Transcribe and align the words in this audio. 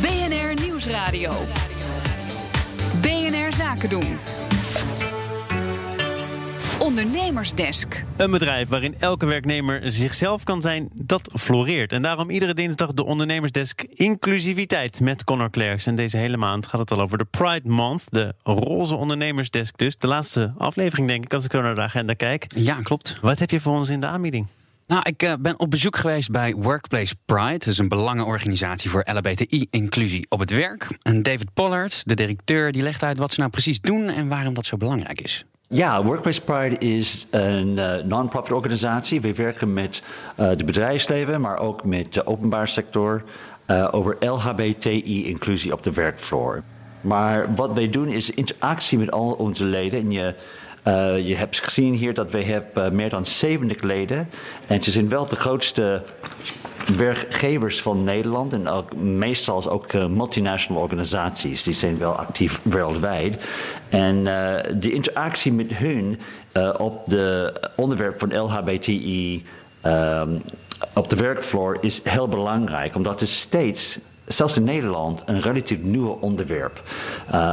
BNR 0.00 0.64
Nieuwsradio. 0.64 1.32
BNR 3.00 3.52
Zaken 3.54 3.88
doen. 3.88 4.18
Ondernemersdesk. 6.78 8.04
Een 8.16 8.30
bedrijf 8.30 8.68
waarin 8.68 8.94
elke 8.98 9.26
werknemer 9.26 9.90
zichzelf 9.90 10.44
kan 10.44 10.62
zijn, 10.62 10.88
dat 10.94 11.30
floreert. 11.34 11.92
En 11.92 12.02
daarom 12.02 12.30
iedere 12.30 12.54
dinsdag 12.54 12.92
de 12.92 13.04
Ondernemersdesk 13.04 13.82
Inclusiviteit 13.82 15.00
met 15.00 15.24
Connor 15.24 15.50
Clerks. 15.50 15.86
En 15.86 15.94
deze 15.94 16.16
hele 16.16 16.36
maand 16.36 16.66
gaat 16.66 16.80
het 16.80 16.90
al 16.90 17.00
over 17.00 17.18
de 17.18 17.24
Pride 17.24 17.68
Month, 17.68 18.04
de 18.08 18.34
roze 18.42 18.94
Ondernemersdesk 18.94 19.78
dus. 19.78 19.96
De 19.98 20.06
laatste 20.06 20.52
aflevering 20.58 21.08
denk 21.08 21.24
ik, 21.24 21.34
als 21.34 21.44
ik 21.44 21.50
zo 21.50 21.60
naar 21.60 21.74
de 21.74 21.80
agenda 21.80 22.14
kijk. 22.14 22.46
Ja, 22.54 22.74
klopt. 22.82 23.18
Wat 23.20 23.38
heb 23.38 23.50
je 23.50 23.60
voor 23.60 23.76
ons 23.76 23.88
in 23.88 24.00
de 24.00 24.06
aanbieding? 24.06 24.46
Nou, 24.88 25.02
ik 25.06 25.22
uh, 25.22 25.32
ben 25.40 25.58
op 25.58 25.70
bezoek 25.70 25.96
geweest 25.96 26.30
bij 26.30 26.54
Workplace 26.54 27.14
Pride. 27.24 27.58
Dat 27.58 27.66
is 27.66 27.78
een 27.78 27.88
belangenorganisatie 27.88 28.90
voor 28.90 29.04
LHBTI-inclusie 29.12 30.26
op 30.28 30.40
het 30.40 30.50
werk. 30.50 30.86
En 31.02 31.22
David 31.22 31.52
Pollard, 31.54 32.02
de 32.06 32.14
directeur, 32.14 32.72
die 32.72 32.82
legt 32.82 33.02
uit 33.02 33.18
wat 33.18 33.32
ze 33.32 33.40
nou 33.40 33.50
precies 33.50 33.80
doen 33.80 34.08
en 34.08 34.28
waarom 34.28 34.54
dat 34.54 34.66
zo 34.66 34.76
belangrijk 34.76 35.20
is. 35.20 35.44
Ja, 35.66 36.02
Workplace 36.02 36.42
Pride 36.42 36.78
is 36.78 37.26
een 37.30 37.68
uh, 37.68 37.94
non-profit 38.04 38.52
organisatie. 38.52 39.20
We 39.20 39.34
werken 39.34 39.72
met 39.72 40.02
uh, 40.40 40.50
de 40.56 40.64
bedrijfsleven, 40.64 41.40
maar 41.40 41.58
ook 41.58 41.84
met 41.84 42.12
de 42.12 42.26
openbaar 42.26 42.68
sector 42.68 43.24
over 43.90 44.16
LHBTI-inclusie 44.20 45.72
op 45.72 45.82
de 45.82 45.92
werkvloer. 45.92 46.62
Maar 47.00 47.54
wat 47.54 47.72
wij 47.72 47.90
doen 47.90 48.08
is 48.08 48.30
interactie 48.30 48.98
met 48.98 49.10
al 49.10 49.32
onze 49.32 49.64
leden. 49.64 50.00
En 50.00 50.10
je, 50.10 50.34
je 51.24 51.34
hebt 51.36 51.60
gezien 51.60 51.94
hier 51.94 52.14
dat 52.14 52.30
we 52.30 52.44
hebben 52.44 52.94
meer 52.94 53.08
dan 53.08 53.26
70 53.26 53.82
leden. 53.82 54.28
En 54.66 54.82
ze 54.82 54.90
zijn 54.90 55.08
wel 55.08 55.28
de 55.28 55.36
grootste 55.36 56.02
werkgevers 56.96 57.82
van 57.82 58.04
Nederland 58.04 58.52
en 58.52 58.68
ook 58.68 58.96
meestal 58.96 59.70
ook 59.70 59.92
uh, 59.92 60.06
multinational 60.06 60.82
organisaties. 60.82 61.62
Die 61.62 61.74
zijn 61.74 61.98
wel 61.98 62.12
actief 62.12 62.60
wereldwijd. 62.62 63.44
En 63.88 64.24
de 64.78 64.90
interactie 64.92 65.52
met 65.52 65.74
hun 65.74 66.20
op 66.78 67.02
de 67.06 67.54
onderwerp 67.76 68.18
van 68.18 68.38
LHBTI 68.38 69.44
um, 69.86 70.42
op 70.94 71.08
de 71.08 71.16
werkvloer 71.16 71.78
is 71.80 72.00
heel 72.04 72.28
belangrijk, 72.28 72.94
omdat 72.94 73.20
het 73.20 73.28
steeds, 73.28 73.98
zelfs 74.24 74.56
in 74.56 74.64
Nederland, 74.64 75.22
een 75.26 75.40
relatief 75.40 75.82
nieuw 75.82 76.18
onderwerp. 76.20 76.82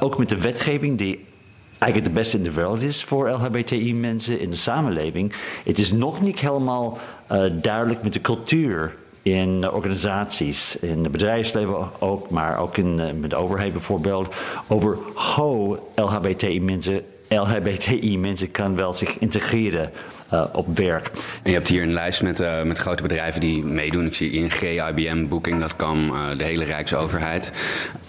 ook 0.00 0.18
met 0.18 0.28
de 0.28 0.40
wetgeving 0.40 0.98
die 0.98 1.24
eigenlijk 1.86 2.14
de 2.14 2.20
beste 2.20 2.36
in 2.36 2.42
de 2.42 2.52
wereld 2.52 2.82
is 2.82 3.04
voor 3.04 3.30
LHBTI-mensen 3.30 4.40
in 4.40 4.50
de 4.50 4.56
samenleving. 4.56 5.32
Het 5.64 5.78
is 5.78 5.92
nog 5.92 6.20
niet 6.20 6.38
helemaal 6.38 6.98
uh, 7.32 7.42
duidelijk 7.52 8.02
met 8.02 8.12
de 8.12 8.20
cultuur 8.20 8.94
in 9.22 9.70
organisaties, 9.70 10.76
in 10.76 11.02
het 11.02 11.12
bedrijfsleven 11.12 11.88
ook, 11.98 12.30
maar 12.30 12.58
ook 12.58 12.76
in, 12.76 12.98
uh, 12.98 13.06
met 13.20 13.30
de 13.30 13.36
overheid 13.36 13.72
bijvoorbeeld, 13.72 14.34
over 14.66 14.98
hoe 15.14 15.78
LHBTI-mensen 15.94 17.02
LHBTI-mensen 17.28 18.50
kan 18.50 18.76
wel 18.76 18.92
zich 18.92 19.18
integreren 19.18 19.90
uh, 20.32 20.44
op 20.52 20.76
werk. 20.76 21.10
En 21.42 21.50
je 21.50 21.56
hebt 21.56 21.68
hier 21.68 21.82
een 21.82 21.92
lijst 21.92 22.22
met, 22.22 22.40
uh, 22.40 22.62
met 22.62 22.78
grote 22.78 23.02
bedrijven 23.02 23.40
die 23.40 23.64
meedoen. 23.64 24.06
Ik 24.06 24.14
zie 24.14 24.30
ING, 24.30 24.52
IBM, 24.62 25.26
Booking.com, 25.28 26.10
uh, 26.10 26.18
de 26.36 26.44
hele 26.44 26.64
Rijksoverheid. 26.64 27.52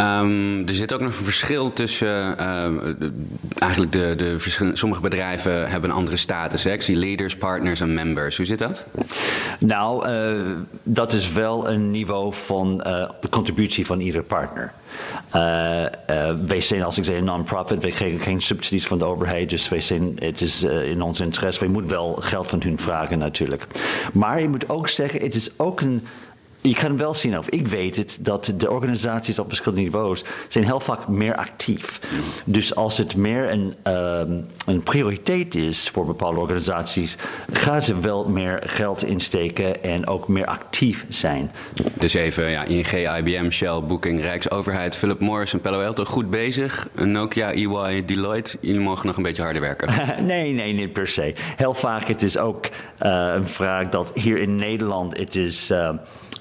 Um, 0.01 0.67
er 0.67 0.73
zit 0.73 0.93
ook 0.93 1.01
nog 1.01 1.17
een 1.17 1.23
verschil 1.23 1.73
tussen... 1.73 2.37
eigenlijk 3.57 3.91
de, 3.91 4.13
de 4.17 4.71
sommige 4.73 5.01
bedrijven 5.01 5.69
hebben 5.69 5.89
een 5.89 5.95
andere 5.95 6.17
status. 6.17 6.63
Hè? 6.63 6.71
Ik 6.71 6.81
zie 6.81 6.95
leaders, 6.95 7.35
partners 7.35 7.79
en 7.79 7.93
members. 7.93 8.37
Hoe 8.37 8.45
zit 8.45 8.59
dat? 8.59 8.85
Nou, 9.59 10.07
dat 10.83 11.13
is 11.13 11.31
wel 11.31 11.69
een 11.69 11.91
niveau 11.91 12.33
van 12.33 12.77
de 12.77 13.29
contributie 13.29 13.85
van 13.85 13.99
ieder 13.99 14.23
partner. 14.23 14.73
Uh, 15.35 15.81
uh, 15.81 15.87
wij 16.47 16.61
zijn, 16.61 16.83
als 16.83 16.97
ik 16.97 17.05
zeg, 17.05 17.17
een 17.17 17.23
non-profit. 17.23 17.81
Wij 17.81 17.91
krijgen 17.91 18.19
geen 18.19 18.41
subsidies 18.41 18.87
van 18.87 18.97
de 18.97 19.05
overheid. 19.05 19.49
Dus 19.49 19.69
wij 19.69 19.81
zijn, 19.81 20.15
het 20.19 20.41
is 20.41 20.63
uh, 20.63 20.89
in 20.89 21.01
ons 21.01 21.19
interesse. 21.19 21.59
Wij 21.59 21.69
moeten 21.69 21.91
wel 21.91 22.06
geld 22.15 22.47
van 22.47 22.61
hun 22.63 22.79
vragen 22.79 23.19
natuurlijk. 23.19 23.67
Maar 24.13 24.41
je 24.41 24.49
moet 24.49 24.69
ook 24.69 24.87
zeggen, 24.87 25.21
het 25.21 25.35
is 25.35 25.49
ook 25.57 25.81
een 25.81 26.07
je 26.67 26.75
kan 26.75 26.97
wel 26.97 27.13
zien, 27.13 27.37
of 27.37 27.49
ik 27.49 27.67
weet 27.67 27.95
het, 27.95 28.17
dat 28.21 28.53
de 28.57 28.69
organisaties 28.69 29.39
op 29.39 29.47
verschillende 29.47 29.83
niveaus 29.83 30.23
zijn 30.47 30.63
heel 30.63 30.79
vaak 30.79 31.07
meer 31.07 31.35
actief. 31.35 31.99
Dus 32.45 32.75
als 32.75 32.97
het 32.97 33.15
meer 33.15 33.51
een, 33.51 33.73
um, 33.93 34.45
een 34.65 34.83
prioriteit 34.83 35.55
is 35.55 35.89
voor 35.89 36.05
bepaalde 36.05 36.39
organisaties, 36.39 37.15
gaan 37.51 37.81
ze 37.81 37.99
wel 37.99 38.29
meer 38.29 38.61
geld 38.65 39.03
insteken 39.03 39.83
en 39.83 40.07
ook 40.07 40.27
meer 40.27 40.45
actief 40.45 41.05
zijn. 41.09 41.51
Dus 41.93 42.13
even, 42.13 42.49
ja, 42.49 42.63
ING, 42.63 42.91
IBM, 42.91 43.49
Shell, 43.49 43.81
Booking, 43.87 44.21
Rijksoverheid, 44.21 44.95
Philip 44.95 45.19
Morris 45.19 45.53
en 45.53 45.61
Palo 45.61 45.85
Alto 45.85 46.05
goed 46.05 46.29
bezig. 46.29 46.87
Nokia, 46.93 47.53
EY, 47.53 48.05
Deloitte, 48.05 48.57
jullie 48.61 48.81
mogen 48.81 49.07
nog 49.07 49.17
een 49.17 49.23
beetje 49.23 49.43
harder 49.43 49.61
werken. 49.61 49.89
nee, 50.25 50.53
nee, 50.53 50.73
niet 50.73 50.93
per 50.93 51.07
se. 51.07 51.33
Heel 51.55 51.73
vaak 51.73 52.07
het 52.07 52.23
is 52.23 52.37
ook 52.37 52.65
uh, 52.65 53.31
een 53.35 53.47
vraag 53.47 53.89
dat 53.89 54.11
hier 54.13 54.37
in 54.37 54.55
Nederland 54.55 55.17
het 55.17 55.35
is... 55.35 55.71
Uh, 55.71 55.89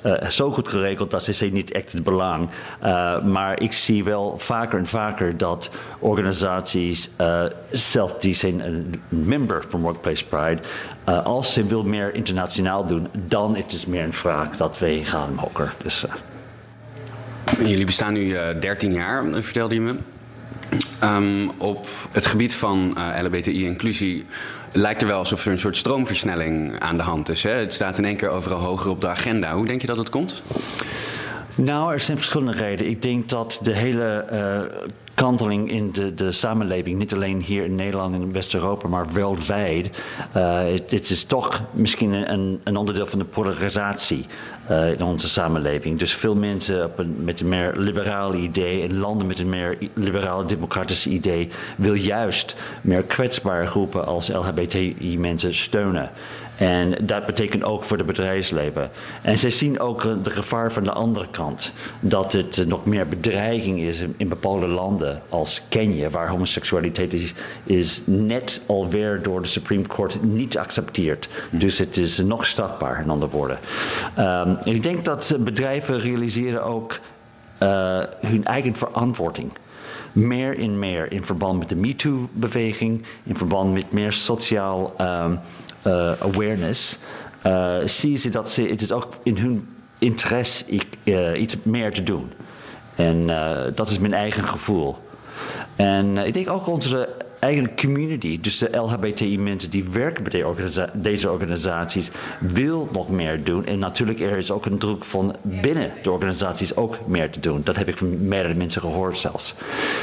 uh, 0.06 0.15
zo 0.28 0.52
goed 0.52 0.68
geregeld 0.68 1.10
dat 1.10 1.22
ze 1.22 1.46
niet 1.46 1.72
echt 1.72 1.92
het 1.92 2.04
belang. 2.04 2.48
Uh, 2.84 3.22
maar 3.22 3.60
ik 3.60 3.72
zie 3.72 4.04
wel 4.04 4.38
vaker 4.38 4.78
en 4.78 4.86
vaker 4.86 5.36
dat 5.36 5.70
organisaties, 5.98 7.10
uh, 7.20 7.44
zelf 7.70 8.12
die 8.12 8.34
zijn 8.34 8.60
een 8.60 9.02
member 9.08 9.64
van 9.68 9.80
Workplace 9.80 10.24
Pride, 10.24 10.60
als 11.24 11.52
ze 11.52 11.64
wil 11.64 11.84
meer 11.84 12.14
internationaal 12.14 12.86
doen, 12.86 13.08
dan 13.12 13.56
is 13.56 13.72
het 13.72 13.86
meer 13.86 14.04
een 14.04 14.12
vraag 14.12 14.56
dat 14.56 14.78
wij 14.78 15.00
gaan 15.04 15.36
hokken. 15.36 15.70
Dus, 15.82 16.04
Jullie 17.58 17.84
bestaan 17.84 18.12
nu 18.12 18.36
13 18.60 18.92
jaar, 18.92 19.24
vertelde 19.32 19.74
je 19.74 19.80
me. 19.80 19.96
Um, 21.02 21.50
op 21.56 21.88
het 22.10 22.26
gebied 22.26 22.54
van 22.54 22.96
uh, 22.98 23.22
LHBTI-inclusie 23.22 24.26
lijkt 24.72 25.02
er 25.02 25.08
wel 25.08 25.18
alsof 25.18 25.46
er 25.46 25.52
een 25.52 25.58
soort 25.58 25.76
stroomversnelling 25.76 26.78
aan 26.78 26.96
de 26.96 27.02
hand 27.02 27.28
is. 27.28 27.42
Hè? 27.42 27.50
Het 27.50 27.74
staat 27.74 27.98
in 27.98 28.04
één 28.04 28.16
keer 28.16 28.28
overal 28.28 28.58
hoger 28.58 28.90
op 28.90 29.00
de 29.00 29.08
agenda. 29.08 29.54
Hoe 29.54 29.66
denk 29.66 29.80
je 29.80 29.86
dat 29.86 29.96
het 29.96 30.10
komt? 30.10 30.42
Nou, 31.54 31.92
er 31.92 32.00
zijn 32.00 32.16
verschillende 32.16 32.52
redenen. 32.52 32.90
Ik 32.90 33.02
denk 33.02 33.28
dat 33.28 33.58
de 33.62 33.74
hele 33.74 34.26
uh, 34.32 34.80
kanteling 35.16 35.70
in 35.70 35.92
de, 35.92 36.14
de 36.14 36.32
samenleving, 36.32 36.98
niet 36.98 37.14
alleen 37.14 37.40
hier 37.40 37.64
in 37.64 37.74
Nederland 37.74 38.14
en 38.14 38.32
West-Europa, 38.32 38.88
maar 38.88 39.06
wereldwijd, 39.12 39.90
uh, 40.36 40.58
het, 40.88 41.10
is 41.10 41.24
toch 41.24 41.62
misschien 41.72 42.32
een, 42.32 42.60
een 42.64 42.76
onderdeel 42.76 43.06
van 43.06 43.18
de 43.18 43.24
polarisatie. 43.24 44.26
Uh, 44.70 44.92
in 44.92 45.02
onze 45.02 45.28
samenleving. 45.28 45.98
Dus 45.98 46.14
veel 46.14 46.34
mensen 46.34 46.84
op 46.84 46.98
een, 46.98 47.16
met 47.18 47.40
een 47.40 47.48
meer 47.48 47.72
liberaal 47.76 48.34
idee 48.34 48.82
en 48.82 48.98
landen 48.98 49.26
met 49.26 49.38
een 49.38 49.48
meer 49.48 49.78
liberaal 49.94 50.46
democratisch 50.46 51.06
idee 51.06 51.48
wil 51.76 51.94
juist 51.94 52.56
meer 52.80 53.02
kwetsbare 53.02 53.66
groepen 53.66 54.06
als 54.06 54.28
LHBTI-mensen 54.28 55.54
steunen. 55.54 56.10
En 56.56 56.94
dat 57.00 57.26
betekent 57.26 57.64
ook 57.64 57.84
voor 57.84 57.96
het 57.96 58.06
bedrijfsleven. 58.06 58.90
En 59.22 59.38
zij 59.38 59.50
zien 59.50 59.80
ook 59.80 60.24
de 60.24 60.30
gevaar 60.30 60.72
van 60.72 60.84
de 60.84 60.92
andere 60.92 61.26
kant. 61.30 61.72
Dat 62.00 62.32
het 62.32 62.64
nog 62.66 62.84
meer 62.84 63.08
bedreiging 63.08 63.80
is 63.80 64.04
in, 64.16 64.28
bepaalde 64.28 64.66
landen 64.66 65.22
als 65.28 65.62
Kenia, 65.68 66.10
waar 66.10 66.28
homoseksualiteit 66.28 67.14
is, 67.14 67.34
is 67.64 68.02
net 68.04 68.60
alweer 68.66 69.22
door 69.22 69.42
de 69.42 69.48
Supreme 69.48 69.86
Court 69.86 70.22
niet 70.22 70.52
geaccepteerd. 70.52 71.28
Dus 71.50 71.78
het 71.78 71.96
is 71.96 72.18
nog 72.18 72.46
strafbaar, 72.46 73.00
in 73.00 73.10
andere 73.10 73.30
woorden. 73.30 73.58
Um, 74.18 74.24
en 74.24 74.74
ik 74.74 74.82
denk 74.82 75.04
dat 75.04 75.36
bedrijven 75.40 76.00
realiseren 76.00 76.64
ook 76.64 76.98
uh, 77.62 78.02
hun 78.20 78.44
eigen 78.44 78.76
verantwoording 78.76 79.50
meer 80.16 80.58
en 80.58 80.78
meer 80.78 81.12
in 81.12 81.24
verband 81.24 81.58
met 81.58 81.68
de 81.68 81.76
MeToo-beweging, 81.76 83.02
in 83.22 83.36
verband 83.36 83.72
met 83.72 83.92
meer 83.92 84.12
sociaal 84.12 84.94
um, 85.00 85.40
awareness, 86.20 86.98
uh, 87.46 87.76
zie 87.84 88.22
je 88.22 88.30
dat 88.30 88.50
ze, 88.50 88.62
het 88.62 88.82
is 88.82 88.92
ook 88.92 89.08
in 89.22 89.36
hun 89.36 89.68
interesse 89.98 90.64
uh, 91.04 91.40
iets 91.40 91.56
meer 91.62 91.92
te 91.92 92.02
doen. 92.02 92.32
En 92.94 93.26
dat 93.74 93.90
is 93.90 93.98
mijn 93.98 94.14
eigen 94.14 94.44
gevoel. 94.44 94.96
En 95.76 96.18
ik 96.18 96.34
denk 96.34 96.50
ook 96.50 96.66
onze 96.66 97.08
eigen 97.38 97.76
community, 97.76 98.40
dus 98.40 98.58
de 98.58 98.76
LHBTI-mensen 98.76 99.70
die 99.70 99.84
werken 99.84 100.24
bij 100.24 100.44
deze 100.94 101.30
organisaties, 101.30 102.10
wil 102.40 102.88
nog 102.92 103.10
meer 103.10 103.44
doen. 103.44 103.66
En 103.66 103.78
natuurlijk, 103.78 104.20
er 104.20 104.36
is 104.36 104.50
ook 104.50 104.66
een 104.66 104.78
druk 104.78 105.04
van 105.04 105.36
binnen 105.42 105.92
de 106.02 106.10
organisaties 106.10 106.76
ook 106.76 107.06
meer 107.06 107.30
te 107.30 107.40
doen. 107.40 107.60
Dat 107.64 107.76
heb 107.76 107.88
ik 107.88 107.96
van 107.96 108.28
meerdere 108.28 108.54
mensen 108.54 108.80
gehoord 108.80 109.18
zelfs. 109.18 109.54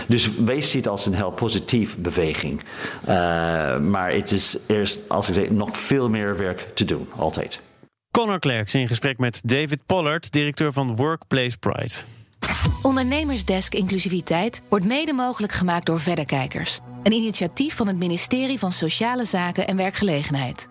Dus 0.07 0.29
wees 0.35 0.69
ziet 0.69 0.87
als 0.87 1.05
een 1.05 1.15
heel 1.15 1.31
positief 1.31 1.97
beweging. 1.97 2.61
Uh, 3.01 3.07
maar 3.79 4.11
het 4.11 4.31
is 4.31 4.57
eerst, 4.67 4.99
als 5.07 5.27
ik 5.27 5.33
zeg, 5.33 5.49
nog 5.49 5.77
veel 5.77 6.09
meer 6.09 6.37
werk 6.37 6.67
te 6.73 6.85
doen, 6.85 7.07
altijd. 7.15 7.59
Connor 8.11 8.39
Clerks 8.39 8.73
in 8.73 8.87
gesprek 8.87 9.17
met 9.17 9.41
David 9.43 9.85
Pollard, 9.85 10.31
directeur 10.31 10.73
van 10.73 10.95
Workplace 10.95 11.57
Pride. 11.57 11.93
Ondernemersdesk 12.81 13.73
Inclusiviteit 13.73 14.61
wordt 14.69 14.85
mede 14.85 15.13
mogelijk 15.13 15.53
gemaakt 15.53 15.85
door 15.85 15.99
Verderkijkers. 15.99 16.79
Een 17.03 17.11
initiatief 17.11 17.75
van 17.75 17.87
het 17.87 17.97
ministerie 17.97 18.59
van 18.59 18.71
Sociale 18.71 19.25
Zaken 19.25 19.67
en 19.67 19.77
Werkgelegenheid. 19.77 20.67